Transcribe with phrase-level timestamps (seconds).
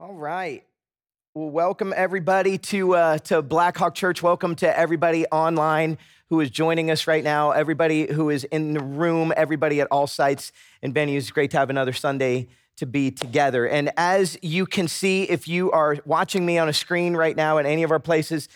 [0.00, 0.64] All right.
[1.34, 4.24] Well, welcome everybody to uh, to Blackhawk Church.
[4.24, 5.98] Welcome to everybody online
[6.30, 7.52] who is joining us right now.
[7.52, 9.32] Everybody who is in the room.
[9.36, 10.50] Everybody at all sites
[10.82, 11.32] and venues.
[11.32, 13.68] Great to have another Sunday to be together.
[13.68, 17.58] And as you can see, if you are watching me on a screen right now
[17.58, 18.48] at any of our places,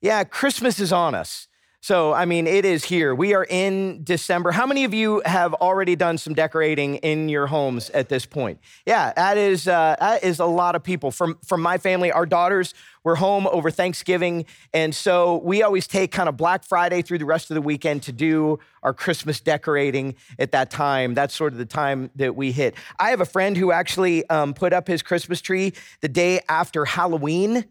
[0.00, 1.46] yeah, Christmas is on us.
[1.82, 3.14] So, I mean, it is here.
[3.14, 4.50] We are in December.
[4.52, 8.60] How many of you have already done some decorating in your homes at this point?
[8.84, 11.10] Yeah, that is uh, that is a lot of people.
[11.10, 16.12] From from my family, our daughters were home over Thanksgiving, and so we always take
[16.12, 20.16] kind of Black Friday through the rest of the weekend to do our Christmas decorating
[20.38, 21.14] at that time.
[21.14, 22.74] That's sort of the time that we hit.
[22.98, 26.84] I have a friend who actually um, put up his Christmas tree the day after
[26.84, 27.64] Halloween.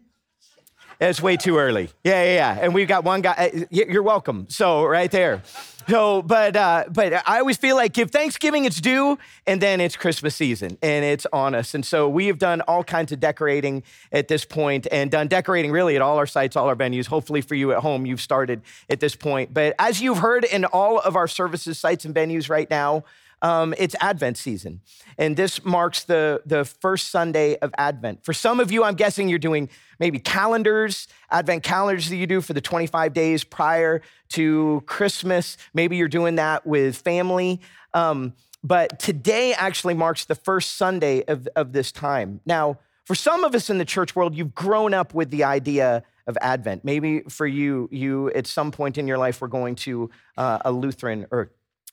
[1.00, 1.88] It's way too early.
[2.04, 2.58] Yeah, yeah, yeah.
[2.60, 3.52] And we've got one guy.
[3.54, 4.46] Uh, you're welcome.
[4.50, 5.42] So right there.
[5.88, 9.96] So, but uh, but I always feel like give Thanksgiving its due, and then it's
[9.96, 11.74] Christmas season, and it's on us.
[11.74, 13.82] And so we have done all kinds of decorating
[14.12, 17.06] at this point, and done decorating really at all our sites, all our venues.
[17.06, 19.54] Hopefully for you at home, you've started at this point.
[19.54, 23.04] But as you've heard in all of our services, sites, and venues right now,
[23.42, 24.80] um, it's Advent season.
[25.18, 28.24] And this marks the, the first Sunday of Advent.
[28.24, 32.40] For some of you, I'm guessing you're doing maybe calendars, Advent calendars that you do
[32.40, 35.56] for the 25 days prior to Christmas.
[35.74, 37.60] Maybe you're doing that with family.
[37.94, 42.40] Um, but today actually marks the first Sunday of, of this time.
[42.44, 46.04] Now, for some of us in the church world, you've grown up with the idea
[46.26, 46.84] of Advent.
[46.84, 50.70] Maybe for you, you at some point in your life were going to uh, a
[50.70, 51.50] Lutheran or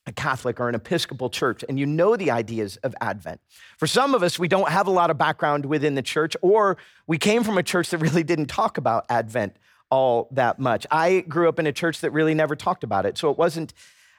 [0.07, 3.41] a Catholic or an Episcopal church, and you know the ideas of Advent.
[3.77, 6.77] For some of us, we don't have a lot of background within the church, or
[7.05, 9.57] we came from a church that really didn't talk about Advent
[9.89, 10.87] all that much.
[10.91, 13.17] I grew up in a church that really never talked about it.
[13.17, 13.73] So it wasn't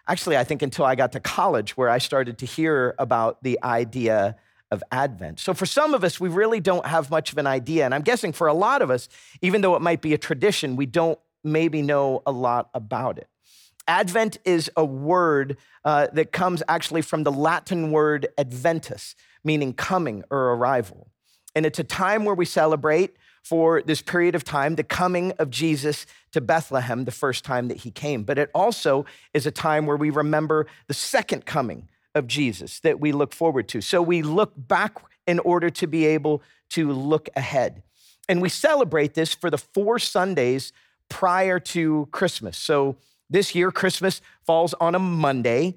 [0.06, 3.58] actually, I think, until I got to college where I started to hear about the
[3.62, 4.36] idea
[4.70, 5.40] of Advent.
[5.40, 7.84] So for some of us, we really don't have much of an idea.
[7.84, 9.08] And I'm guessing for a lot of us,
[9.40, 13.28] even though it might be a tradition, we don't maybe know a lot about it.
[13.88, 20.22] Advent is a word uh, that comes actually from the Latin word adventus, meaning coming
[20.30, 21.08] or arrival.
[21.56, 25.48] And it's a time where we celebrate for this period of time the coming of
[25.50, 28.22] Jesus to Bethlehem, the first time that he came.
[28.22, 33.00] But it also is a time where we remember the second coming of Jesus that
[33.00, 33.80] we look forward to.
[33.80, 37.82] So we look back in order to be able to look ahead.
[38.28, 40.72] And we celebrate this for the four Sundays
[41.08, 42.58] prior to Christmas.
[42.58, 42.96] So
[43.30, 45.76] this year, Christmas falls on a Monday.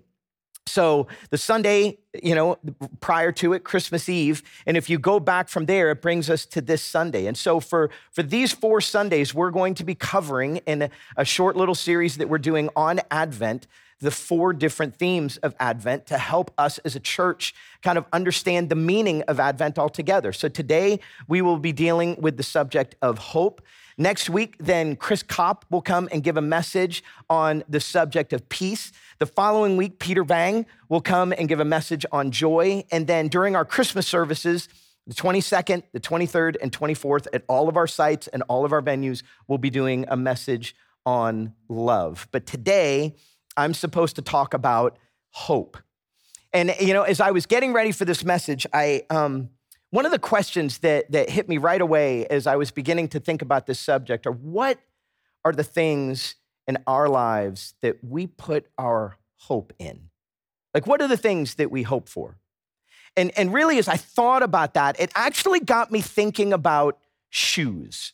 [0.67, 2.57] So the Sunday, you know,
[2.99, 6.45] prior to it, Christmas Eve, and if you go back from there, it brings us
[6.47, 7.25] to this Sunday.
[7.25, 11.25] And so for for these four Sundays, we're going to be covering in a, a
[11.25, 13.67] short little series that we're doing on Advent
[14.01, 18.69] the four different themes of Advent to help us as a church kind of understand
[18.69, 20.33] the meaning of Advent altogether.
[20.33, 23.61] So today we will be dealing with the subject of hope.
[23.97, 28.47] Next week, then Chris Kopp will come and give a message on the subject of
[28.49, 28.91] peace.
[29.19, 32.83] The following week, Peter Vang will come and give a message on joy.
[32.91, 34.69] And then during our Christmas services,
[35.07, 38.81] the 22nd, the 23rd, and 24th, at all of our sites and all of our
[38.81, 40.75] venues, we'll be doing a message
[41.05, 42.27] on love.
[42.31, 43.15] But today,
[43.57, 44.97] I'm supposed to talk about
[45.31, 45.77] hope.
[46.53, 49.49] And, you know, as I was getting ready for this message, I, um,
[49.91, 53.19] one of the questions that, that hit me right away as I was beginning to
[53.19, 54.79] think about this subject are what
[55.45, 56.35] are the things
[56.67, 60.09] in our lives that we put our hope in?
[60.73, 62.37] Like, what are the things that we hope for?
[63.17, 66.97] And, and really, as I thought about that, it actually got me thinking about
[67.29, 68.13] shoes.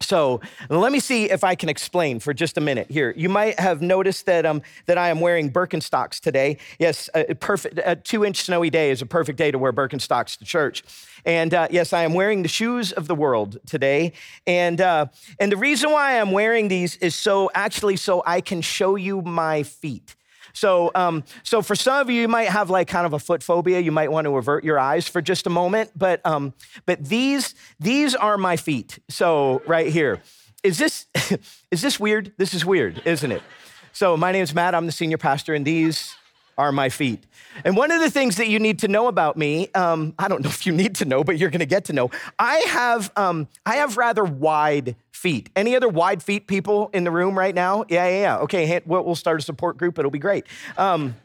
[0.00, 3.12] So let me see if I can explain for just a minute here.
[3.16, 6.58] You might have noticed that, um, that I am wearing Birkenstocks today.
[6.78, 10.38] Yes, a perfect, a two inch snowy day is a perfect day to wear Birkenstocks
[10.38, 10.84] to church.
[11.24, 14.12] And uh, yes, I am wearing the shoes of the world today.
[14.46, 15.06] And, uh,
[15.40, 19.20] and the reason why I'm wearing these is so actually so I can show you
[19.22, 20.14] my feet.
[20.58, 23.44] So, um, so for some of you, you might have like kind of a foot
[23.44, 23.78] phobia.
[23.78, 25.92] You might want to avert your eyes for just a moment.
[25.96, 26.52] But, um,
[26.84, 28.98] but these, these are my feet.
[29.08, 30.20] So right here,
[30.64, 31.06] is this,
[31.70, 32.32] is this weird?
[32.38, 33.42] This is weird, isn't it?
[33.92, 34.74] So my name is Matt.
[34.74, 36.14] I'm the senior pastor, and these
[36.58, 37.24] are my feet.
[37.64, 40.42] And one of the things that you need to know about me, um, I don't
[40.42, 42.10] know if you need to know, but you're going to get to know.
[42.38, 45.50] I have, um, I have rather wide feet.
[45.56, 47.84] Any other wide feet people in the room right now?
[47.88, 48.38] Yeah, yeah, yeah.
[48.38, 49.98] Okay, we'll start a support group.
[49.98, 50.46] It'll be great.
[50.76, 51.16] Um,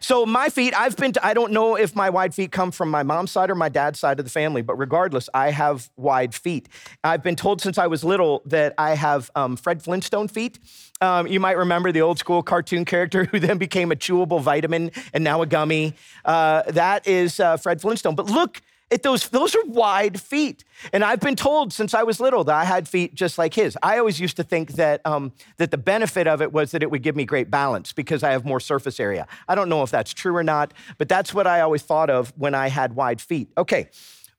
[0.00, 2.90] so my feet, I've been to, I don't know if my wide feet come from
[2.90, 6.34] my mom's side or my dad's side of the family, but regardless, I have wide
[6.34, 6.68] feet.
[7.04, 10.58] I've been told since I was little that I have um, Fred Flintstone feet.
[11.00, 14.90] Um, you might remember the old school cartoon character who then became a chewable vitamin
[15.12, 15.94] and now a gummy.
[16.24, 18.14] Uh, that is uh, Fred Flintstone.
[18.14, 18.60] But look
[18.90, 20.64] It, those, those are wide feet.
[20.92, 23.76] And I've been told since I was little that I had feet just like his.
[23.82, 26.90] I always used to think that, um, that the benefit of it was that it
[26.90, 29.26] would give me great balance because I have more surface area.
[29.46, 32.32] I don't know if that's true or not, but that's what I always thought of
[32.36, 33.50] when I had wide feet.
[33.58, 33.90] Okay,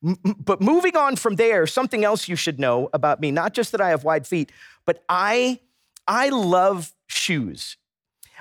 [0.03, 3.71] M- but moving on from there, something else you should know about me, not just
[3.73, 4.51] that I have wide feet,
[4.85, 5.59] but I,
[6.07, 7.77] I love shoes.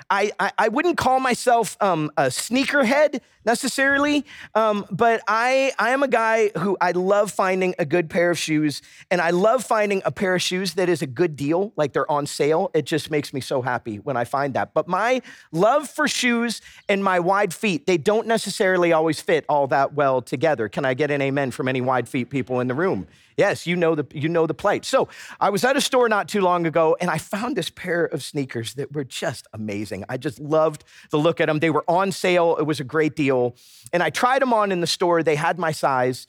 [0.09, 6.03] I, I, I wouldn't call myself um, a sneakerhead necessarily, um, but I, I am
[6.03, 10.01] a guy who I love finding a good pair of shoes, and I love finding
[10.05, 12.69] a pair of shoes that is a good deal, like they're on sale.
[12.73, 14.73] It just makes me so happy when I find that.
[14.73, 19.67] But my love for shoes and my wide feet, they don't necessarily always fit all
[19.67, 20.69] that well together.
[20.69, 23.07] Can I get an amen from any wide feet people in the room?
[23.39, 24.83] Yes, you know the you know the plight.
[24.83, 25.07] So
[25.39, 28.21] I was at a store not too long ago, and I found this pair of
[28.21, 30.03] sneakers that were just amazing.
[30.09, 31.59] I just loved the look at them.
[31.59, 32.57] They were on sale.
[32.59, 33.55] It was a great deal,
[33.93, 35.23] and I tried them on in the store.
[35.23, 36.27] They had my size,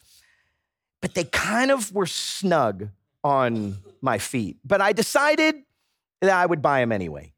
[1.00, 2.90] but they kind of were snug
[3.24, 4.58] on my feet.
[4.64, 5.56] But I decided
[6.20, 7.32] that I would buy them anyway.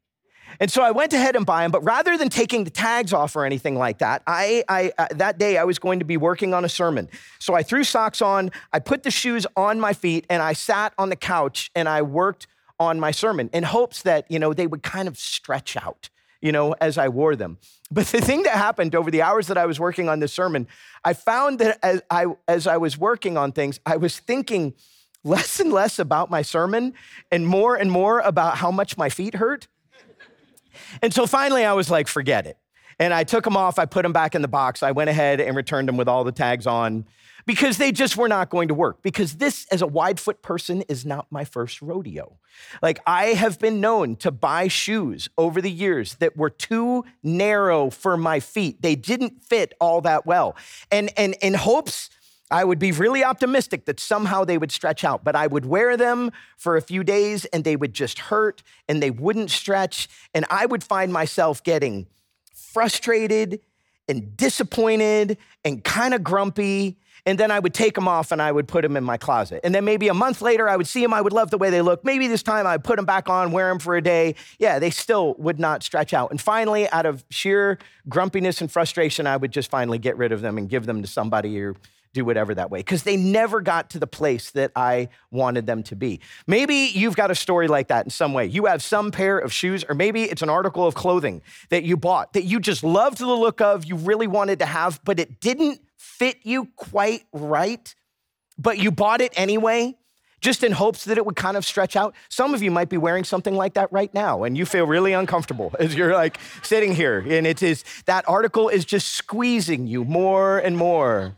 [0.59, 3.35] And so I went ahead and buy them, but rather than taking the tags off
[3.35, 6.53] or anything like that, I, I uh, that day I was going to be working
[6.53, 7.09] on a sermon.
[7.39, 10.93] So I threw socks on, I put the shoes on my feet, and I sat
[10.97, 12.47] on the couch and I worked
[12.79, 16.09] on my sermon in hopes that, you know, they would kind of stretch out,
[16.41, 17.57] you know, as I wore them.
[17.91, 20.67] But the thing that happened over the hours that I was working on this sermon,
[21.03, 24.73] I found that as I, as I was working on things, I was thinking
[25.23, 26.93] less and less about my sermon
[27.31, 29.67] and more and more about how much my feet hurt.
[31.01, 32.57] And so finally, I was like, forget it.
[32.99, 34.83] And I took them off, I put them back in the box.
[34.83, 37.05] I went ahead and returned them with all the tags on
[37.45, 39.01] because they just were not going to work.
[39.01, 42.37] Because this, as a wide foot person, is not my first rodeo.
[42.81, 47.89] Like, I have been known to buy shoes over the years that were too narrow
[47.89, 48.81] for my feet.
[48.81, 50.55] They didn't fit all that well.
[50.91, 52.09] And, and in hopes,
[52.51, 55.97] I would be really optimistic that somehow they would stretch out, but I would wear
[55.97, 60.07] them for a few days and they would just hurt and they wouldn't stretch.
[60.33, 62.07] And I would find myself getting
[62.53, 63.61] frustrated
[64.07, 66.97] and disappointed and kind of grumpy.
[67.25, 69.61] And then I would take them off and I would put them in my closet.
[69.63, 71.13] And then maybe a month later, I would see them.
[71.13, 72.03] I would love the way they look.
[72.03, 74.35] Maybe this time I'd put them back on, wear them for a day.
[74.59, 76.31] Yeah, they still would not stretch out.
[76.31, 77.79] And finally, out of sheer
[78.09, 81.07] grumpiness and frustration, I would just finally get rid of them and give them to
[81.07, 81.75] somebody or
[82.13, 85.83] do whatever that way because they never got to the place that I wanted them
[85.83, 86.21] to be.
[86.47, 88.45] Maybe you've got a story like that in some way.
[88.45, 91.97] You have some pair of shoes, or maybe it's an article of clothing that you
[91.97, 95.39] bought that you just loved the look of, you really wanted to have, but it
[95.39, 97.93] didn't fit you quite right,
[98.57, 99.95] but you bought it anyway.
[100.39, 102.13] Just in hopes that it would kind of stretch out.
[102.27, 105.13] Some of you might be wearing something like that right now, and you feel really
[105.13, 107.19] uncomfortable as you're like sitting here.
[107.25, 111.33] And it is that article is just squeezing you more and more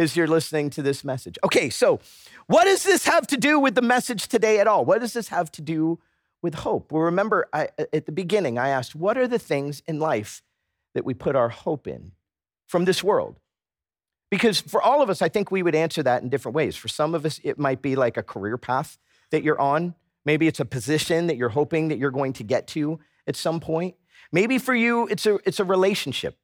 [0.00, 1.38] as you're listening to this message.
[1.44, 2.00] Okay, so
[2.46, 4.84] what does this have to do with the message today at all?
[4.84, 5.98] What does this have to do
[6.40, 6.90] with hope?
[6.90, 10.42] Well, remember, I, at the beginning, I asked, what are the things in life
[10.94, 12.12] that we put our hope in
[12.66, 13.38] from this world?
[14.30, 16.76] Because for all of us, I think we would answer that in different ways.
[16.76, 18.96] For some of us, it might be like a career path
[19.30, 19.94] that you're on.
[20.24, 23.60] Maybe it's a position that you're hoping that you're going to get to at some
[23.60, 23.96] point.
[24.32, 26.38] Maybe for you, it's a, it's a relationship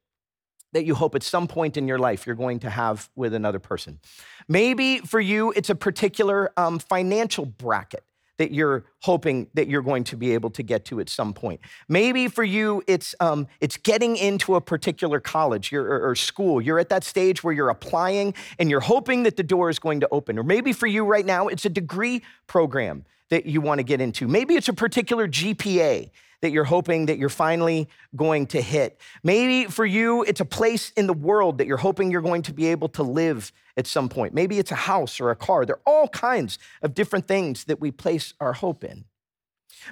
[0.73, 3.59] that you hope at some point in your life you're going to have with another
[3.59, 3.99] person.
[4.47, 8.03] Maybe for you, it's a particular um, financial bracket
[8.37, 11.59] that you're hoping that you're going to be able to get to at some point.
[11.89, 16.61] Maybe for you, it's um, it's getting into a particular college or, or school.
[16.61, 19.99] You're at that stage where you're applying and you're hoping that the door is going
[20.01, 20.37] to open.
[20.37, 23.99] Or maybe for you right now, it's a degree program that you want to get
[23.99, 24.27] into.
[24.27, 28.99] Maybe it's a particular GPA that you're hoping that you're finally going to hit.
[29.23, 32.53] Maybe for you, it's a place in the world that you're hoping you're going to
[32.53, 34.33] be able to live at some point.
[34.33, 35.65] Maybe it's a house or a car.
[35.65, 39.05] There are all kinds of different things that we place our hope in.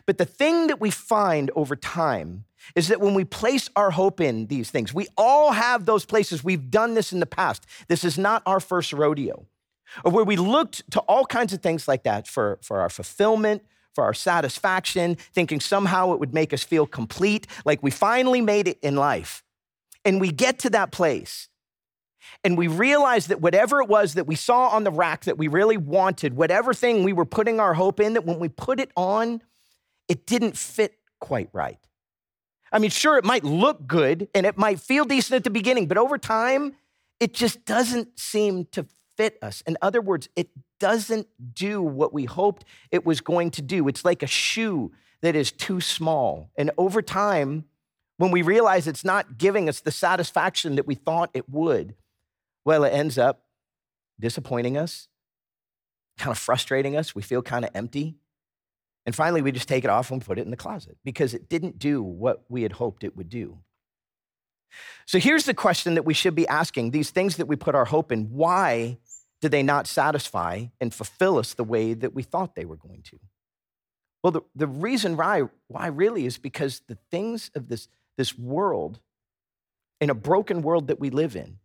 [0.06, 4.20] But the thing that we find over time is that when we place our hope
[4.20, 6.44] in these things, we all have those places.
[6.44, 7.66] We've done this in the past.
[7.88, 9.46] This is not our first rodeo.
[10.04, 13.64] Or where we looked to all kinds of things like that for, for our fulfillment,
[13.96, 18.68] for our satisfaction, thinking somehow it would make us feel complete, like we finally made
[18.68, 19.44] it in life.
[20.04, 21.50] And we get to that place
[22.44, 25.48] and we realize that whatever it was that we saw on the rack that we
[25.48, 28.92] really wanted, whatever thing we were putting our hope in, that when we put it
[28.96, 29.42] on,
[30.08, 31.80] it didn't fit quite right.
[32.72, 35.88] I mean, sure, it might look good and it might feel decent at the beginning,
[35.88, 36.75] but over time,
[37.20, 38.86] it just doesn't seem to
[39.16, 39.62] fit us.
[39.62, 43.88] In other words, it doesn't do what we hoped it was going to do.
[43.88, 44.91] It's like a shoe
[45.22, 46.50] that is too small.
[46.58, 47.65] And over time,
[48.17, 51.96] when we realize it's not giving us the satisfaction that we thought it would,
[52.63, 53.44] well, it ends up
[54.20, 55.08] disappointing us,
[56.17, 57.13] kind of frustrating us.
[57.13, 58.15] We feel kind of empty.
[59.05, 61.50] And finally, we just take it off and put it in the closet because it
[61.50, 63.60] didn't do what we had hoped it would do.
[65.05, 67.86] So here's the question that we should be asking these things that we put our
[67.86, 68.98] hope in, why
[69.42, 73.01] did they not satisfy and fulfill us the way that we thought they were going
[73.04, 73.20] to?
[74.24, 77.88] Well, the, the reason why, why really is because the things of this,
[78.18, 79.00] this world,
[80.01, 81.60] in a broken world that we live in,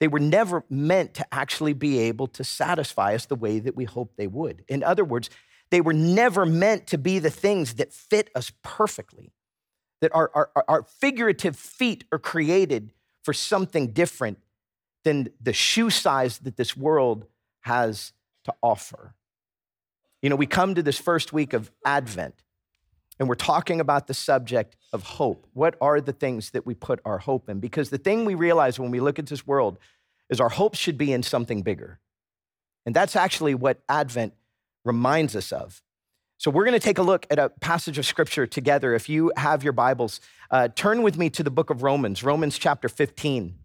[0.00, 3.84] they were never meant to actually be able to satisfy us the way that we
[3.84, 4.64] hoped they would.
[4.68, 5.30] In other words,
[5.70, 9.32] they were never meant to be the things that fit us perfectly,
[10.00, 12.92] that our, our, our figurative feet are created
[13.22, 14.38] for something different
[15.04, 17.26] than the shoe size that this world
[17.60, 18.12] has
[18.44, 19.14] to offer.
[20.22, 22.42] You know, we come to this first week of Advent
[23.18, 25.46] and we're talking about the subject of hope.
[25.52, 27.60] What are the things that we put our hope in?
[27.60, 29.78] Because the thing we realize when we look at this world
[30.30, 32.00] is our hope should be in something bigger.
[32.86, 34.34] And that's actually what Advent
[34.84, 35.82] reminds us of.
[36.40, 38.94] So, we're going to take a look at a passage of scripture together.
[38.94, 40.20] If you have your Bibles,
[40.52, 43.58] uh, turn with me to the book of Romans, Romans chapter 15.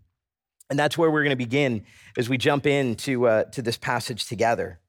[0.74, 1.84] And that's where we're going to begin
[2.18, 4.80] as we jump into uh, to this passage together.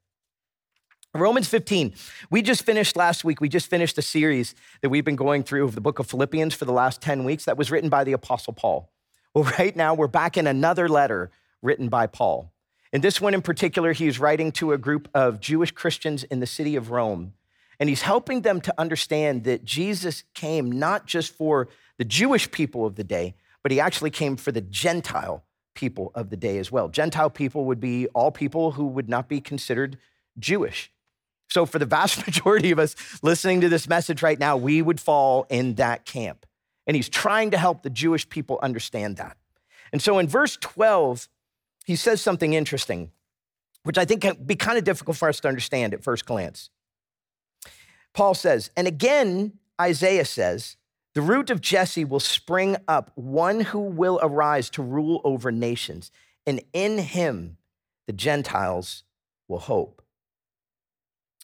[1.13, 1.93] Romans 15.
[2.31, 5.63] We just finished last week, we just finished a series that we've been going through
[5.63, 8.13] of the book of Philippians for the last 10 weeks that was written by the
[8.13, 8.91] Apostle Paul.
[9.35, 11.29] Well, right now we're back in another letter
[11.61, 12.51] written by Paul.
[12.91, 16.39] In this one in particular, he is writing to a group of Jewish Christians in
[16.39, 17.33] the city of Rome.
[17.79, 21.67] And he's helping them to understand that Jesus came not just for
[21.99, 25.44] the Jewish people of the day, but he actually came for the Gentile
[25.75, 26.89] people of the day as well.
[26.89, 29.97] Gentile people would be all people who would not be considered
[30.39, 30.91] Jewish.
[31.47, 34.99] So, for the vast majority of us listening to this message right now, we would
[34.99, 36.45] fall in that camp.
[36.87, 39.37] And he's trying to help the Jewish people understand that.
[39.91, 41.29] And so, in verse 12,
[41.85, 43.11] he says something interesting,
[43.83, 46.69] which I think can be kind of difficult for us to understand at first glance.
[48.13, 50.77] Paul says, and again, Isaiah says,
[51.15, 56.11] the root of Jesse will spring up, one who will arise to rule over nations,
[56.45, 57.57] and in him
[58.05, 59.03] the Gentiles
[59.47, 60.01] will hope.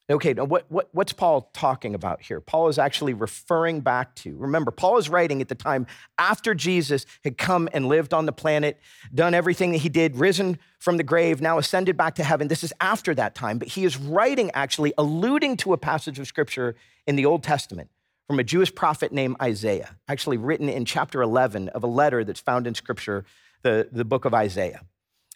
[0.10, 2.42] Okay, now what, what, what's Paul talking about here?
[2.42, 5.88] Paul is actually referring back to, remember, Paul is writing at the time
[6.18, 8.78] after Jesus had come and lived on the planet,
[9.13, 12.50] done everything that he did, risen from the grave, now ascended back to heaven.
[12.50, 16.28] This is after that time, but he is writing actually alluding to a passage of
[16.28, 16.75] scripture
[17.08, 17.90] in the Old Testament
[18.31, 22.39] from a Jewish prophet named Isaiah, actually written in chapter 11 of a letter that's
[22.39, 23.25] found in scripture,
[23.61, 24.79] the, the book of Isaiah.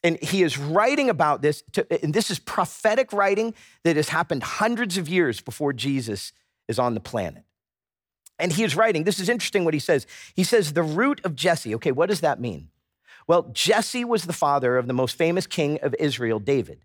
[0.01, 4.43] And he is writing about this, to, and this is prophetic writing that has happened
[4.43, 6.31] hundreds of years before Jesus
[6.69, 7.43] is on the planet.
[8.39, 10.07] And he is writing, this is interesting what he says.
[10.33, 11.75] He says, the root of Jesse.
[11.75, 12.69] Okay, what does that mean?
[13.27, 16.79] Well, Jesse was the father of the most famous king of Israel, David.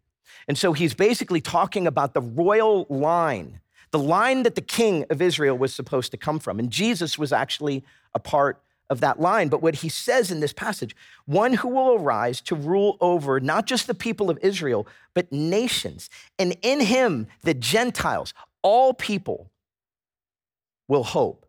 [0.48, 3.60] And so he's basically talking about the royal line,
[3.92, 6.58] the line that the king of Israel was supposed to come from.
[6.58, 9.48] And Jesus was actually a part of that line.
[9.48, 10.94] But what he says in this passage
[11.26, 16.10] one who will arise to rule over not just the people of Israel, but nations.
[16.38, 19.50] And in him, the Gentiles, all people,
[20.88, 21.46] will hope.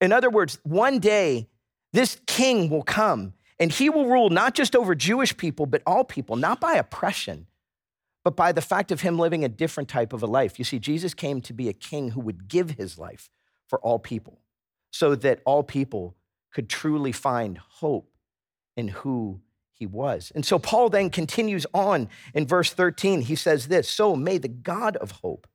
[0.00, 1.48] In other words, one day,
[1.92, 6.04] this king will come and he will rule not just over Jewish people, but all
[6.04, 7.46] people, not by oppression,
[8.28, 10.58] but by the fact of him living a different type of a life.
[10.58, 13.30] You see, Jesus came to be a king who would give his life
[13.66, 14.42] for all people
[14.90, 16.14] so that all people
[16.52, 18.12] could truly find hope
[18.76, 19.40] in who
[19.72, 20.30] he was.
[20.34, 23.22] And so Paul then continues on in verse 13.
[23.22, 25.46] He says this So may the God of hope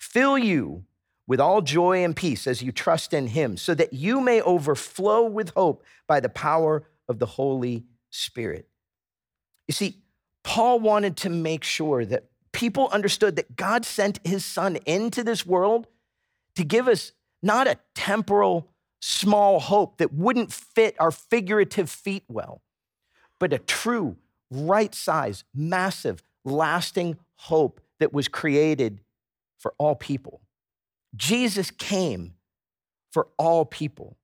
[0.00, 0.82] fill you
[1.28, 5.28] with all joy and peace as you trust in him, so that you may overflow
[5.28, 8.68] with hope by the power of the Holy Spirit.
[9.68, 10.02] You see,
[10.48, 15.44] Paul wanted to make sure that people understood that God sent his son into this
[15.44, 15.88] world
[16.56, 17.12] to give us
[17.42, 18.66] not a temporal
[18.98, 22.62] small hope that wouldn't fit our figurative feet well,
[23.38, 24.16] but a true,
[24.50, 29.00] right size, massive, lasting hope that was created
[29.58, 30.40] for all people.
[31.14, 32.32] Jesus came
[33.12, 34.16] for all people.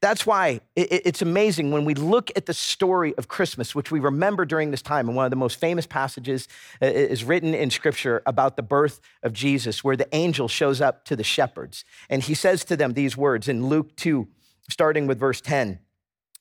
[0.00, 4.44] That's why it's amazing when we look at the story of Christmas, which we remember
[4.44, 5.08] during this time.
[5.08, 6.48] And one of the most famous passages
[6.82, 11.04] uh, is written in scripture about the birth of Jesus, where the angel shows up
[11.06, 11.84] to the shepherds.
[12.10, 14.28] And he says to them these words in Luke 2,
[14.68, 15.78] starting with verse 10.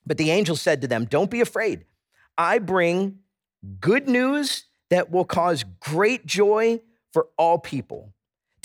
[0.05, 1.85] But the angel said to them, Don't be afraid.
[2.37, 3.19] I bring
[3.79, 6.81] good news that will cause great joy
[7.13, 8.13] for all people.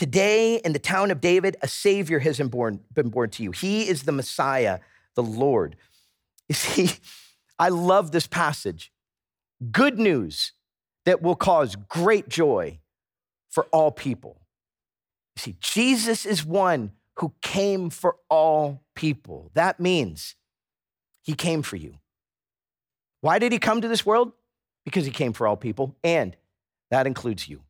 [0.00, 3.50] Today, in the town of David, a Savior has been born, been born to you.
[3.50, 4.78] He is the Messiah,
[5.14, 5.76] the Lord.
[6.48, 6.92] You see,
[7.58, 8.92] I love this passage
[9.70, 10.52] good news
[11.04, 12.80] that will cause great joy
[13.50, 14.40] for all people.
[15.36, 19.50] You see, Jesus is one who came for all people.
[19.52, 20.34] That means
[21.20, 21.98] he came for you.
[23.20, 24.32] Why did he come to this world?
[24.86, 26.38] Because he came for all people, and
[26.90, 27.60] that includes you.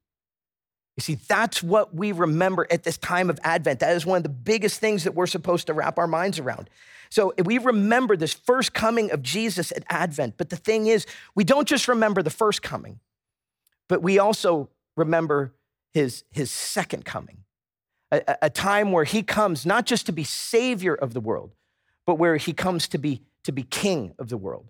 [1.00, 3.80] You see, that's what we remember at this time of Advent.
[3.80, 6.69] That is one of the biggest things that we're supposed to wrap our minds around.
[7.09, 10.35] So we remember this first coming of Jesus at Advent.
[10.37, 13.00] But the thing is, we don't just remember the first coming,
[13.88, 15.54] but we also remember
[15.95, 17.45] his, his second coming,
[18.12, 21.54] a, a time where he comes not just to be savior of the world,
[22.04, 24.69] but where he comes to be, to be king of the world.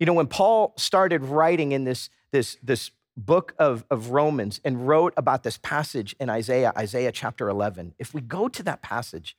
[0.00, 4.86] You know, when Paul started writing in this, this, this book of, of Romans and
[4.86, 9.36] wrote about this passage in Isaiah, Isaiah chapter 11, if we go to that passage,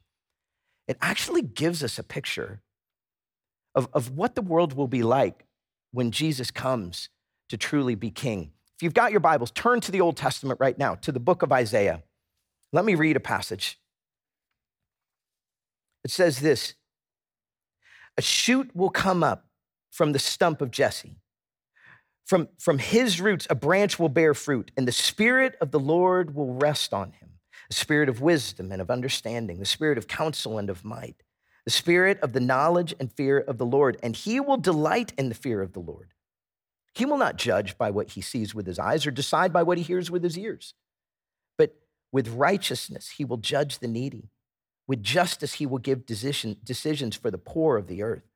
[0.87, 2.61] it actually gives us a picture
[3.73, 5.45] of, of what the world will be like
[5.91, 7.09] when Jesus comes
[7.49, 8.51] to truly be king.
[8.75, 11.41] If you've got your Bibles, turn to the Old Testament right now, to the book
[11.41, 12.03] of Isaiah.
[12.71, 13.79] Let me read a passage.
[16.03, 16.73] It says this
[18.17, 19.45] A shoot will come up
[19.91, 21.17] from the stump of Jesse
[22.25, 26.35] from, from his roots, a branch will bear fruit, and the Spirit of the Lord
[26.35, 27.33] will rest on him
[27.69, 31.23] the spirit of wisdom and of understanding, the spirit of counsel and of might,
[31.65, 33.97] the spirit of the knowledge and fear of the Lord.
[34.03, 36.09] And he will delight in the fear of the Lord.
[36.93, 39.77] He will not judge by what he sees with his eyes or decide by what
[39.77, 40.75] he hears with his ears,
[41.57, 41.75] but
[42.11, 44.29] with righteousness he will judge the needy.
[44.85, 48.29] With justice he will give decision, decisions for the poor of the earth.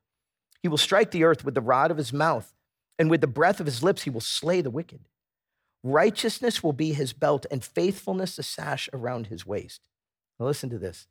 [0.64, 2.54] He will strike the earth with the rod of his mouth
[3.00, 5.02] and with the breath of his lips, he will slay the wicked.
[5.84, 9.82] Righteousness will be his belt, and faithfulness a sash around his waist.
[10.40, 11.08] Now, listen to this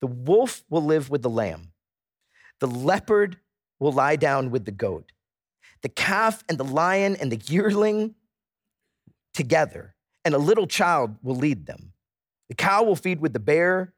[0.00, 1.72] the wolf will live with the lamb,
[2.60, 3.38] the leopard
[3.78, 5.12] will lie down with the goat,
[5.82, 8.14] the calf and the lion and the yearling
[9.32, 11.92] together, and a little child will lead them.
[12.48, 13.94] The cow will feed with the bear,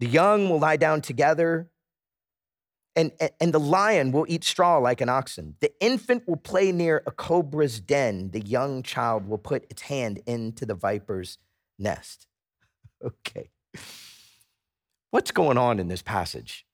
[0.00, 1.70] the young will lie down together
[2.94, 5.56] and, and the lion will eat straw like an oxen.
[5.60, 8.30] The infant will play near a cobra's den.
[8.30, 11.38] The young child will put its hand into the viper's
[11.78, 12.26] nest.
[13.04, 13.50] Okay.
[15.10, 16.64] What's going on in this passage?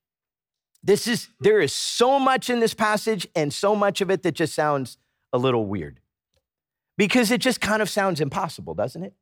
[0.83, 4.33] This is there is so much in this passage and so much of it that
[4.33, 4.99] just sounds
[5.33, 6.01] a little weird.
[6.99, 9.15] Because it just kind of sounds impossible, doesn't it?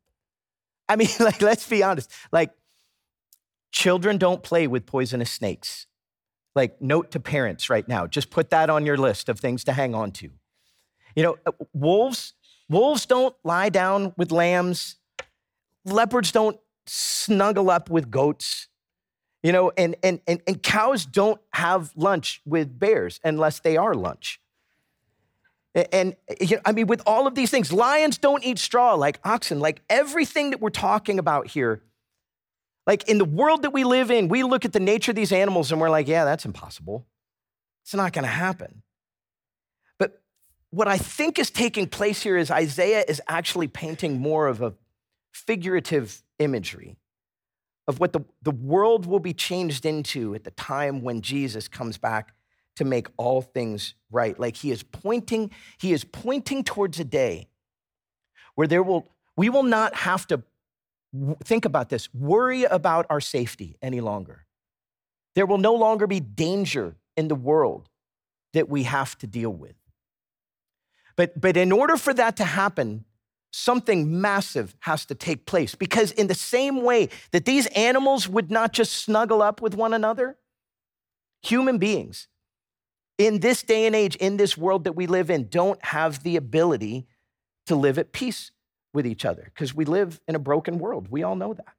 [0.89, 2.11] I mean, like let's be honest.
[2.33, 2.51] Like
[3.71, 5.87] children don't play with poisonous snakes
[6.57, 9.73] like note to parents right now just put that on your list of things to
[9.73, 10.31] hang on to.
[11.15, 12.35] You know uh, wolves
[12.69, 14.97] wolves don't lie down with lambs.
[15.85, 18.69] Leopards don't snuggle up with goats.
[19.43, 23.95] You know and and and, and cows don't have lunch with bears unless they are
[23.95, 24.41] lunch.
[25.93, 29.21] And you know, I mean, with all of these things, lions don't eat straw like
[29.25, 29.61] oxen.
[29.61, 31.83] Like everything that we're talking about here
[32.87, 35.33] like in the world that we live in, we look at the nature of these
[35.33, 37.07] animals and we're like, yeah, that's impossible.
[37.83, 38.83] It's not going to happen.
[39.99, 40.23] But
[40.71, 44.75] what I think is taking place here is Isaiah is actually painting more of a
[45.33, 46.97] figurative imagery
[47.89, 51.99] of what the, the world will be changed into at the time when Jesus comes
[51.99, 52.35] back
[52.77, 54.39] to make all things right.
[54.39, 57.49] Like he is pointing, he is pointing towards a day
[58.55, 60.43] where there will, we will not have to
[61.45, 64.47] think about this worry about our safety any longer.
[65.35, 67.89] There will no longer be danger in the world
[68.53, 69.75] that we have to deal with.
[71.17, 73.05] But, but in order for that to happen,
[73.53, 75.75] something massive has to take place.
[75.75, 79.95] Because, in the same way that these animals would not just snuggle up with one
[79.95, 80.37] another,
[81.43, 82.29] human beings
[83.19, 86.37] in this day and age, in this world that we live in, don't have the
[86.37, 87.07] ability
[87.67, 88.53] to live at peace
[88.97, 91.07] with each other because we live in a broken world.
[91.09, 91.75] We all know that.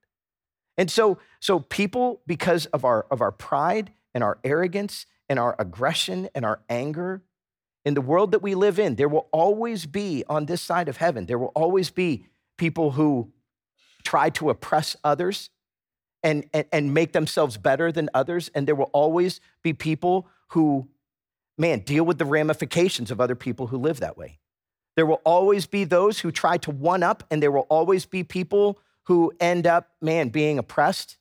[0.77, 5.55] And so, so people, because of our, of our pride and our arrogance and our
[5.59, 7.23] aggression and our anger,
[7.83, 10.97] in the world that we live in, there will always be on this side of
[10.97, 12.25] heaven, there will always be
[12.57, 13.31] people who
[14.03, 15.49] try to oppress others
[16.23, 18.49] and, and, and make themselves better than others.
[18.53, 20.89] And there will always be people who,
[21.57, 24.39] man, deal with the ramifications of other people who live that way.
[24.97, 28.23] There will always be those who try to one up, and there will always be
[28.23, 31.17] people who end up, man, being oppressed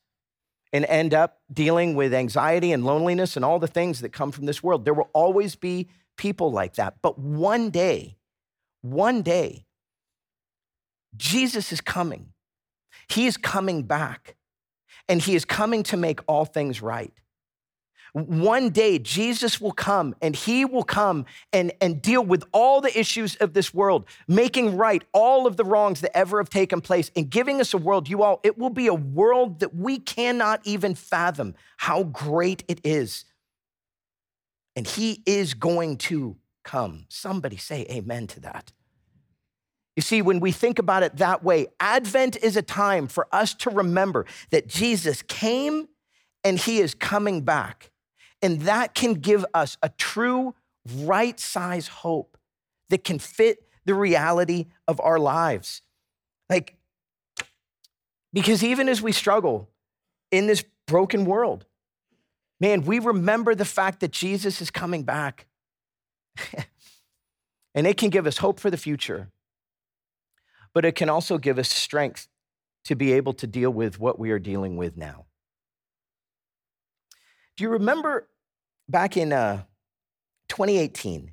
[0.72, 4.46] and end up dealing with anxiety and loneliness and all the things that come from
[4.46, 4.86] this world.
[4.86, 6.96] There will always be people like that.
[7.02, 8.16] But one day,
[8.80, 9.66] one day,
[11.14, 12.32] Jesus is coming.
[13.08, 14.36] He is coming back,
[15.06, 17.12] and he is coming to make all things right.
[18.24, 22.98] One day Jesus will come and he will come and, and deal with all the
[22.98, 27.11] issues of this world, making right all of the wrongs that ever have taken place
[27.14, 30.62] and giving us a world, you all, it will be a world that we cannot
[30.64, 33.26] even fathom how great it is.
[34.74, 37.05] And he is going to come.
[37.11, 38.72] Somebody say amen to that.
[39.94, 43.52] You see, when we think about it that way, Advent is a time for us
[43.57, 45.88] to remember that Jesus came
[46.42, 47.90] and he is coming back.
[48.46, 50.54] And that can give us a true
[50.98, 52.38] right size hope
[52.90, 55.82] that can fit the reality of our lives.
[56.48, 56.76] Like,
[58.32, 59.68] because even as we struggle
[60.30, 61.66] in this broken world,
[62.61, 65.48] man, we remember the fact that Jesus is coming back.
[67.74, 69.32] and it can give us hope for the future,
[70.72, 72.28] but it can also give us strength
[72.85, 75.24] to be able to deal with what we are dealing with now.
[77.56, 78.28] Do you remember
[78.88, 79.62] back in uh,
[80.49, 81.33] 2018?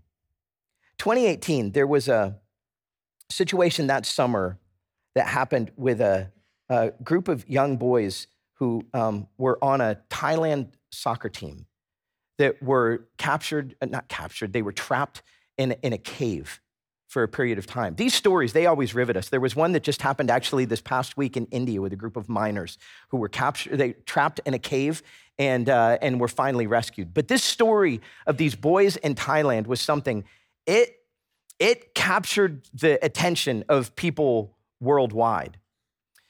[0.97, 2.39] 2018, there was a
[3.29, 4.59] situation that summer
[5.15, 6.31] that happened with a,
[6.69, 11.65] a group of young boys who um, were on a Thailand soccer team
[12.37, 15.21] that were captured, uh, not captured, they were trapped
[15.57, 16.61] in, in a cave
[17.13, 17.93] for a period of time.
[17.93, 19.29] These stories, they always rivet us.
[19.29, 22.17] There was one that just happened actually this past week in India with a group
[22.17, 25.03] of miners who were captured, they trapped in a cave
[25.37, 27.13] and, uh, and were finally rescued.
[27.13, 30.23] But this story of these boys in Thailand was something,
[30.65, 30.95] it,
[31.59, 35.59] it captured the attention of people worldwide.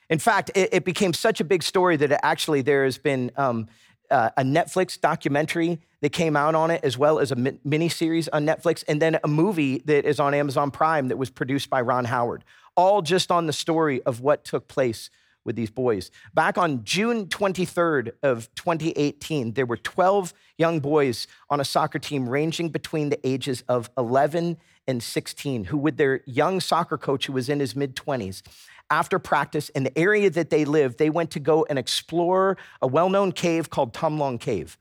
[0.10, 3.70] In fact, it, it became such a big story that actually there has been um,
[4.14, 8.28] uh, a Netflix documentary that came out on it, as well as a mini series
[8.30, 11.82] on Netflix, and then a movie that is on Amazon Prime that was produced by
[11.82, 12.44] Ron Howard,
[12.78, 15.10] all just on the story of what took place
[15.44, 16.12] with these boys.
[16.34, 22.30] Back on June 23rd of 2018, there were 12 young boys on a soccer team
[22.30, 27.34] ranging between the ages of 11 and 16 who with their young soccer coach who
[27.34, 28.42] was in his mid 20s
[28.90, 32.88] after practice in the area that they lived, they went to go and explore a
[32.88, 34.78] well known cave called Tham Luang Cave.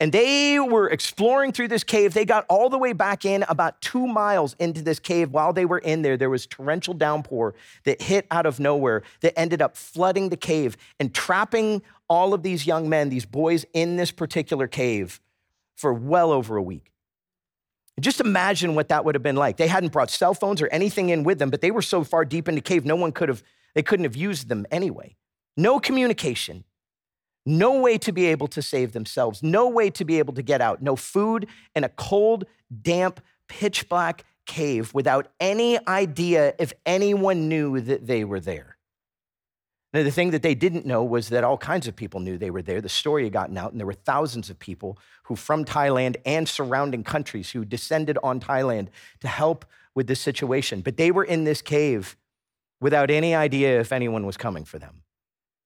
[0.00, 2.14] And they were exploring through this cave.
[2.14, 5.30] They got all the way back in about two miles into this cave.
[5.30, 7.54] While they were in there, there was torrential downpour
[7.84, 12.42] that hit out of nowhere that ended up flooding the cave and trapping all of
[12.42, 15.20] these young men, these boys, in this particular cave
[15.76, 16.93] for well over a week.
[18.00, 19.56] Just imagine what that would have been like.
[19.56, 22.24] They hadn't brought cell phones or anything in with them, but they were so far
[22.24, 23.42] deep in the cave, no one could have,
[23.74, 25.16] they couldn't have used them anyway.
[25.56, 26.64] No communication,
[27.46, 30.60] no way to be able to save themselves, no way to be able to get
[30.60, 32.44] out, no food in a cold,
[32.82, 38.73] damp, pitch black cave without any idea if anyone knew that they were there.
[39.94, 42.50] Now, the thing that they didn't know was that all kinds of people knew they
[42.50, 42.80] were there.
[42.80, 46.48] The story had gotten out, and there were thousands of people who, from Thailand and
[46.48, 48.88] surrounding countries, who descended on Thailand
[49.20, 50.80] to help with this situation.
[50.80, 52.16] But they were in this cave
[52.80, 55.02] without any idea if anyone was coming for them.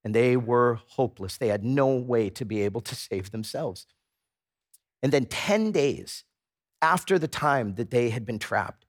[0.05, 1.39] And they were hopeless.
[1.39, 3.87] They had no way to be able to save themselves.
[5.03, 6.25] And then 10 days
[6.83, 8.85] after the time that they had been trapped,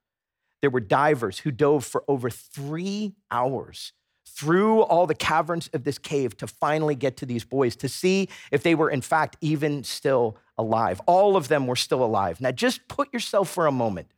[0.60, 3.94] there were divers who dove for over three hours
[4.32, 8.28] through all the caverns of this cave to finally get to these boys to see
[8.50, 11.00] if they were, in fact, even still alive.
[11.06, 12.40] All of them were still alive.
[12.40, 14.08] Now, just put yourself for a moment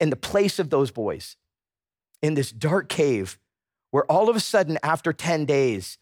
[0.00, 1.36] in the place of those boys
[2.22, 3.38] in this dark cave
[3.90, 5.98] where all of a sudden, after 10 days,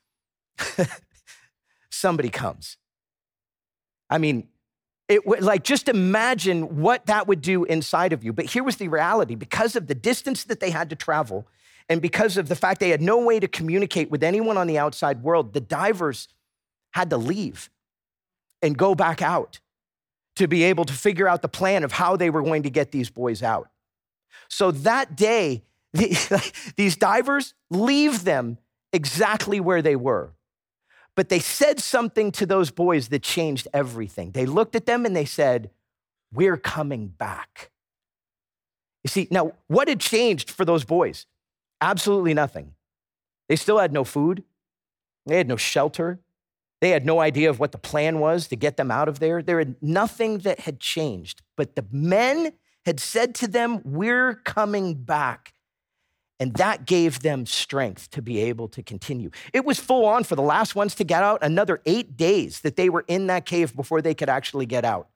[1.91, 2.77] somebody comes.
[4.11, 4.49] I mean,
[5.09, 8.33] it would like just imagine what that would do inside of you.
[8.33, 11.47] But here was the reality because of the distance that they had to travel
[11.89, 14.79] and because of the fact they had no way to communicate with anyone on the
[14.79, 16.29] outside world, the divers
[16.93, 17.71] had to leave
[18.63, 19.61] and go back out
[20.37, 22.91] to be able to figure out the plan of how they were going to get
[22.91, 23.69] these boys out.
[24.49, 28.59] So that day, these divers leave them
[28.93, 30.33] exactly where they were.
[31.17, 34.33] But they said something to those boys that changed everything.
[34.33, 35.71] They looked at them and they said,
[36.33, 37.71] We're coming back.
[39.05, 41.27] You see, now what had changed for those boys?
[41.85, 42.75] Absolutely nothing.
[43.49, 44.43] They still had no food,
[45.27, 46.21] they had no shelter,
[46.81, 49.43] they had no idea of what the plan was to get them out of there.
[49.43, 51.43] There had nothing that had changed.
[51.57, 52.53] But the men
[52.85, 55.55] had said to them, We're coming back.
[56.41, 59.31] And that gave them strength to be able to continue.
[59.53, 62.77] It was full on for the last ones to get out, another eight days that
[62.77, 65.09] they were in that cave before they could actually get out.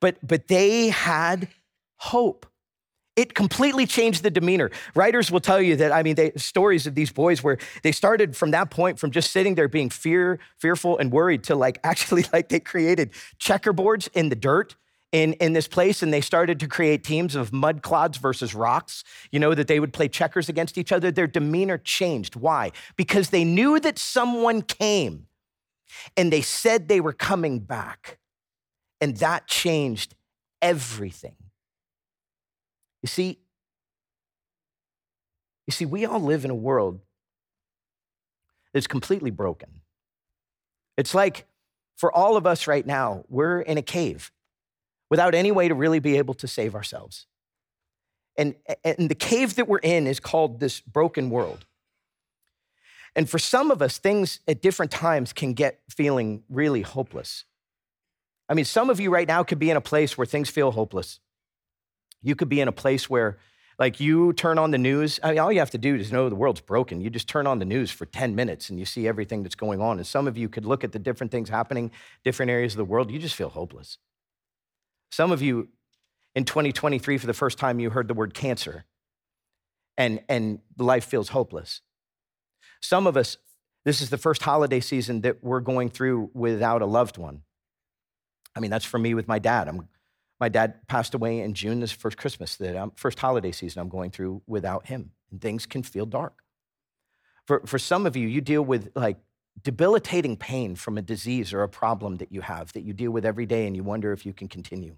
[0.00, 1.48] But, but they had
[1.96, 2.46] hope.
[3.20, 4.70] It completely changed the demeanor.
[4.94, 8.34] Writers will tell you that, I mean, they, stories of these boys where they started
[8.34, 12.24] from that point from just sitting there being fear, fearful and worried to like actually
[12.32, 14.74] like they created checkerboards in the dirt
[15.12, 19.04] in, in this place and they started to create teams of mud clods versus rocks,
[19.30, 21.10] you know, that they would play checkers against each other.
[21.10, 22.36] Their demeanor changed.
[22.36, 22.72] Why?
[22.96, 25.26] Because they knew that someone came
[26.16, 28.18] and they said they were coming back.
[28.98, 30.14] And that changed
[30.62, 31.36] everything.
[33.02, 33.38] You see,
[35.66, 37.00] you see, we all live in a world
[38.72, 39.80] that's completely broken.
[40.96, 41.46] It's like
[41.96, 44.32] for all of us right now, we're in a cave
[45.10, 47.26] without any way to really be able to save ourselves.
[48.36, 51.66] And, and the cave that we're in is called this broken world.
[53.16, 57.44] And for some of us, things at different times can get feeling really hopeless.
[58.48, 60.70] I mean, some of you right now could be in a place where things feel
[60.70, 61.20] hopeless.
[62.22, 63.38] You could be in a place where,
[63.78, 65.18] like, you turn on the news.
[65.22, 67.00] I mean, all you have to do is know the world's broken.
[67.00, 69.80] You just turn on the news for 10 minutes and you see everything that's going
[69.80, 69.98] on.
[69.98, 71.90] And some of you could look at the different things happening,
[72.24, 73.10] different areas of the world.
[73.10, 73.98] You just feel hopeless.
[75.10, 75.68] Some of you
[76.34, 78.84] in 2023, for the first time, you heard the word cancer
[79.96, 81.80] and, and life feels hopeless.
[82.80, 83.36] Some of us,
[83.84, 87.42] this is the first holiday season that we're going through without a loved one.
[88.56, 89.68] I mean, that's for me with my dad.
[89.68, 89.88] I'm
[90.40, 94.10] my dad passed away in June, this first Christmas, I'm, first holiday season I'm going
[94.10, 95.12] through without him.
[95.30, 96.42] And things can feel dark.
[97.46, 99.18] For, for some of you, you deal with like
[99.62, 103.26] debilitating pain from a disease or a problem that you have that you deal with
[103.26, 104.96] every day and you wonder if you can continue.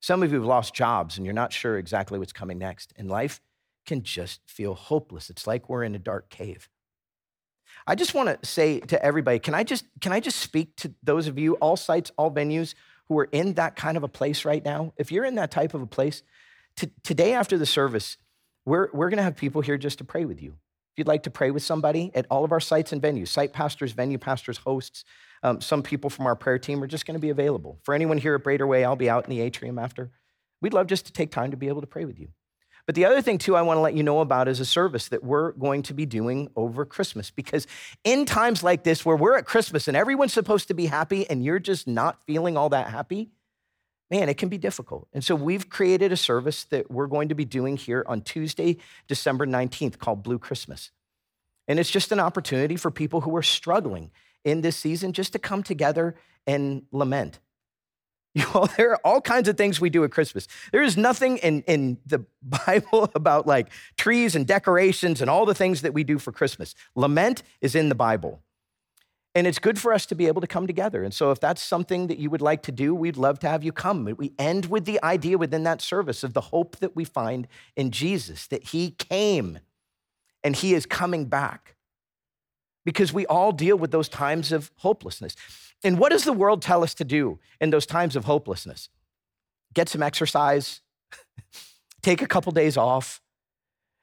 [0.00, 2.92] Some of you have lost jobs and you're not sure exactly what's coming next.
[2.96, 3.40] And life
[3.86, 5.30] can just feel hopeless.
[5.30, 6.68] It's like we're in a dark cave.
[7.86, 10.92] I just want to say to everybody, can I just can I just speak to
[11.02, 12.74] those of you, all sites, all venues
[13.08, 15.74] who are in that kind of a place right now, if you're in that type
[15.74, 16.22] of a place,
[16.76, 18.16] t- today after the service,
[18.64, 20.50] we're, we're going to have people here just to pray with you.
[20.50, 23.52] If you'd like to pray with somebody at all of our sites and venues, site
[23.52, 25.04] pastors, venue pastors, hosts,
[25.42, 27.78] um, some people from our prayer team are just going to be available.
[27.82, 30.10] For anyone here at Brader Way, I'll be out in the atrium after.
[30.60, 32.28] We'd love just to take time to be able to pray with you.
[32.86, 35.08] But the other thing, too, I want to let you know about is a service
[35.08, 37.30] that we're going to be doing over Christmas.
[37.30, 37.66] Because
[38.04, 41.44] in times like this, where we're at Christmas and everyone's supposed to be happy and
[41.44, 43.30] you're just not feeling all that happy,
[44.08, 45.08] man, it can be difficult.
[45.12, 48.76] And so we've created a service that we're going to be doing here on Tuesday,
[49.08, 50.92] December 19th called Blue Christmas.
[51.66, 54.12] And it's just an opportunity for people who are struggling
[54.44, 56.14] in this season just to come together
[56.46, 57.40] and lament.
[58.54, 60.46] Know, there are all kinds of things we do at Christmas.
[60.70, 62.24] There is nothing in, in the
[62.66, 66.74] Bible about like trees and decorations and all the things that we do for Christmas.
[66.94, 68.42] Lament is in the Bible.
[69.34, 71.02] And it's good for us to be able to come together.
[71.02, 73.62] And so, if that's something that you would like to do, we'd love to have
[73.62, 74.04] you come.
[74.16, 77.46] We end with the idea within that service of the hope that we find
[77.76, 79.58] in Jesus, that He came
[80.42, 81.74] and He is coming back.
[82.86, 85.36] Because we all deal with those times of hopelessness.
[85.84, 88.88] And what does the world tell us to do in those times of hopelessness?
[89.74, 90.80] Get some exercise,
[92.02, 93.20] take a couple days off,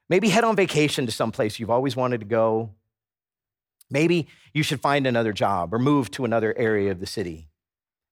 [0.08, 2.70] maybe head on vacation to some place you've always wanted to go.
[3.90, 7.48] Maybe you should find another job or move to another area of the city.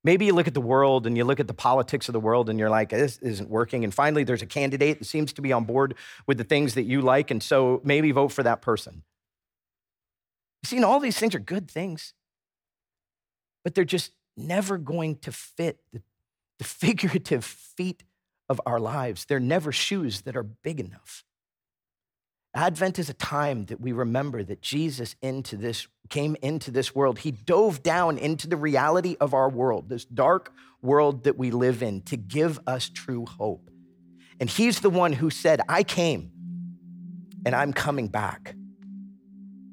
[0.03, 2.49] Maybe you look at the world and you look at the politics of the world
[2.49, 3.85] and you're like, this isn't working.
[3.85, 5.95] And finally, there's a candidate that seems to be on board
[6.27, 7.31] with the things that you like.
[7.31, 9.03] And so maybe vote for that person.
[10.61, 12.13] You see, all these things are good things
[13.63, 16.01] but they're just never going to fit the,
[16.59, 18.03] the figurative feet
[18.49, 19.25] of our lives.
[19.25, 21.23] They're never shoes that are big enough.
[22.55, 27.19] Advent is a time that we remember that Jesus into this came into this world.
[27.19, 31.81] He dove down into the reality of our world, this dark world that we live
[31.81, 33.71] in to give us true hope.
[34.39, 36.31] And he's the one who said, "I came
[37.43, 38.55] and I'm coming back."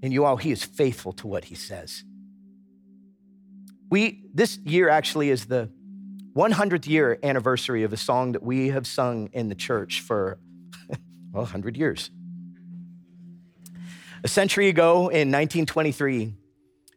[0.02, 2.04] And you all, he is faithful to what he says.
[3.90, 5.68] We, this year actually is the
[6.36, 10.38] 100th year anniversary of a song that we have sung in the church for,
[11.32, 12.10] well, 100 years.
[14.22, 16.34] A century ago in 1923,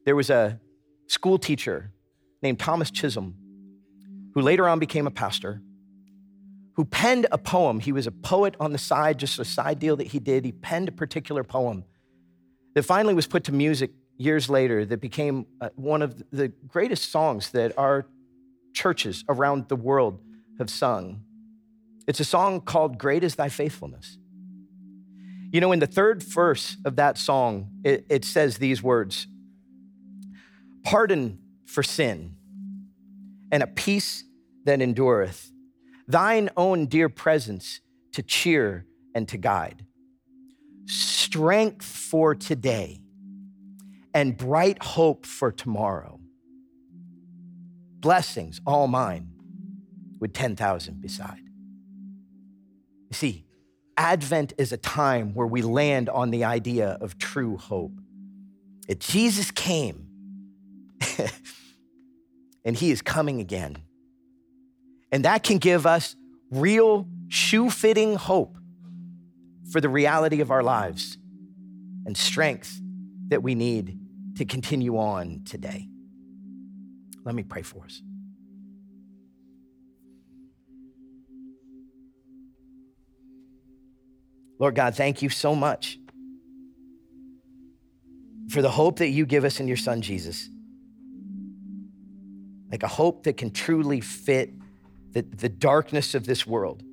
[0.05, 0.59] there was a
[1.07, 1.91] school teacher
[2.43, 3.35] named Thomas Chisholm
[4.35, 5.61] who later on became a pastor
[6.75, 7.79] who penned a poem.
[7.79, 10.45] He was a poet on the side, just a side deal that he did.
[10.45, 11.85] He penned a particular poem
[12.75, 17.11] that finally was put to music years later that became uh, one of the greatest
[17.11, 18.05] songs that our
[18.73, 20.19] churches around the world
[20.59, 21.23] have sung.
[22.07, 24.17] It's a song called Great is Thy Faithfulness.
[25.51, 29.27] You know, in the third verse of that song, it, it says these words
[30.83, 32.35] Pardon for sin
[33.51, 34.23] and a peace
[34.65, 35.51] that endureth,
[36.07, 37.81] thine own dear presence
[38.13, 39.85] to cheer, and to guide.
[40.87, 43.02] Strength for today
[44.13, 46.19] and bright hope for tomorrow.
[47.99, 49.29] Blessings, all mine,
[50.19, 51.39] with 10,000 beside.
[53.09, 53.45] You see,
[53.97, 57.93] Advent is a time where we land on the idea of true hope.
[58.87, 60.07] That Jesus came
[62.65, 63.77] and he is coming again.
[65.11, 66.15] And that can give us
[66.51, 68.57] real shoe fitting hope
[69.71, 71.17] for the reality of our lives
[72.05, 72.81] and strength
[73.29, 73.97] that we need
[74.35, 75.87] to continue on today.
[77.23, 78.01] Let me pray for us.
[84.59, 85.99] Lord God, thank you so much
[88.49, 90.49] for the hope that you give us in your Son, Jesus.
[92.71, 94.53] Like a hope that can truly fit
[95.11, 96.83] the, the darkness of this world.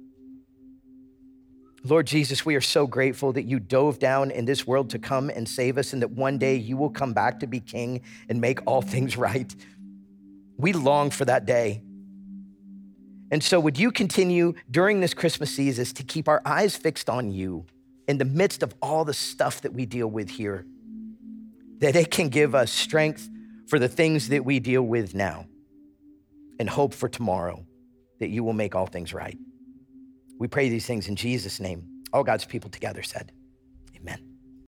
[1.83, 5.31] Lord Jesus, we are so grateful that you dove down in this world to come
[5.31, 8.41] and save us, and that one day you will come back to be king and
[8.41, 9.55] make all things right.
[10.59, 11.83] We long for that day.
[13.31, 17.31] And so, would you continue during this Christmas season to keep our eyes fixed on
[17.31, 17.65] you
[18.09, 20.67] in the midst of all the stuff that we deal with here?
[21.79, 23.31] That it can give us strength
[23.69, 25.47] for the things that we deal with now
[26.59, 27.65] and hope for tomorrow
[28.19, 29.39] that you will make all things right.
[30.41, 32.03] We pray these things in Jesus' name.
[32.15, 33.31] All God's people together said,
[33.95, 34.30] Amen.